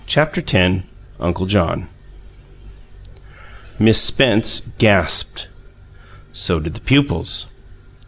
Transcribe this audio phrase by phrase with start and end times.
[0.07, 0.81] CHAPTER X
[1.19, 1.87] UNCLE JOHN
[3.77, 5.47] Miss Spence gasped.
[6.33, 7.45] So did the pupils.